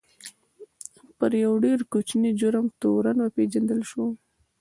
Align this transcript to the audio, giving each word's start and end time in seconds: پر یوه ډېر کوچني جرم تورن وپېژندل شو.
پر 1.17 1.31
یوه 1.43 1.57
ډېر 1.65 1.79
کوچني 1.91 2.31
جرم 2.41 2.65
تورن 2.81 3.17
وپېژندل 3.21 3.81
شو. 3.89 4.05